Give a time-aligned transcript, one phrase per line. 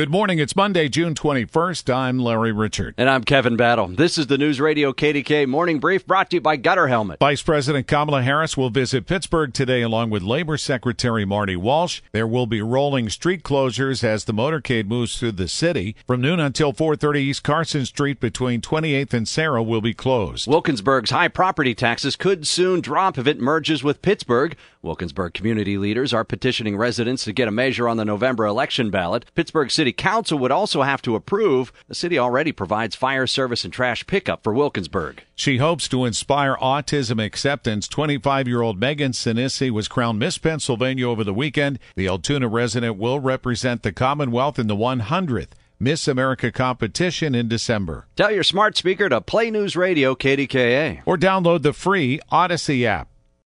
[0.00, 0.38] Good morning.
[0.38, 1.94] It's Monday, June 21st.
[1.94, 2.94] I'm Larry Richert.
[2.96, 3.86] And I'm Kevin Battle.
[3.88, 7.18] This is the News Radio KDKA Morning Brief brought to you by Gutter Helmet.
[7.18, 12.00] Vice President Kamala Harris will visit Pittsburgh today along with Labor Secretary Marty Walsh.
[12.12, 15.94] There will be rolling street closures as the motorcade moves through the city.
[16.06, 20.48] From noon until 4:30 East Carson Street between 28th and Sarah will be closed.
[20.48, 24.56] Wilkinsburg's high property taxes could soon drop if it merges with Pittsburgh.
[24.82, 29.26] Wilkinsburg community leaders are petitioning residents to get a measure on the November election ballot.
[29.34, 31.72] Pittsburgh City Council would also have to approve.
[31.88, 35.24] The city already provides fire service and trash pickup for Wilkinsburg.
[35.34, 37.88] She hopes to inspire autism acceptance.
[37.88, 41.80] 25 year old Megan Sinisi was crowned Miss Pennsylvania over the weekend.
[41.96, 48.06] The Altoona resident will represent the Commonwealth in the 100th Miss America competition in December.
[48.14, 53.09] Tell your smart speaker to play News Radio KDKA or download the free Audacy app.